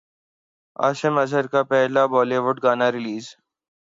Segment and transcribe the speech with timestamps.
[0.75, 3.25] عاصم اظہر کا پہلا Bollywood گانا ریلیز